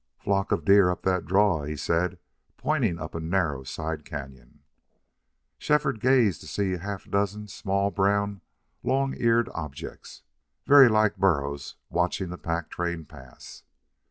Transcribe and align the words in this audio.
"Flock 0.17 0.51
of 0.51 0.65
deer 0.65 0.89
up 0.89 1.03
that 1.03 1.27
draw," 1.27 1.61
he 1.63 1.75
said, 1.75 2.17
pointing 2.57 2.97
up 2.99 3.13
a 3.13 3.19
narrow 3.19 3.61
side 3.61 4.03
cañon. 4.03 4.61
Shefford 5.59 5.99
gazed 5.99 6.41
to 6.41 6.47
see 6.47 6.73
a 6.73 6.79
half 6.79 7.05
dozen 7.07 7.47
small, 7.47 7.91
brown, 7.91 8.41
long 8.81 9.13
eared 9.15 9.47
objects, 9.53 10.23
very 10.65 10.89
like 10.89 11.17
burros, 11.17 11.75
watching 11.91 12.29
the 12.31 12.39
pack 12.39 12.71
train 12.71 13.05
pass. 13.05 13.61